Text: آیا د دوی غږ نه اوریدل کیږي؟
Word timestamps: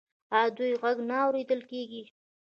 آیا 0.37 0.49
د 0.51 0.55
دوی 0.57 0.73
غږ 0.81 0.97
نه 1.09 1.15
اوریدل 1.25 1.61
کیږي؟ 1.71 2.03